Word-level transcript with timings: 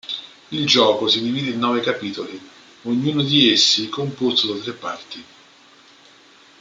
Il 0.49 0.65
gioco 0.65 1.07
si 1.07 1.21
divide 1.21 1.51
in 1.51 1.59
nove 1.59 1.79
capitoli, 1.81 2.35
ognuno 2.85 3.21
di 3.21 3.51
essi 3.51 3.87
composto 3.87 4.51
da 4.51 4.59
tre 4.59 4.73
parti. 4.73 5.23